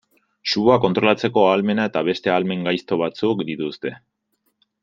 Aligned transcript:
Sua 0.53 0.77
kontrolatzeko 0.85 1.43
ahalmena 1.49 1.85
eta 1.91 2.03
beste 2.09 2.33
ahalmen 2.37 2.65
gaizto 2.69 2.99
batzuk 3.05 3.45
dituzte. 3.51 3.97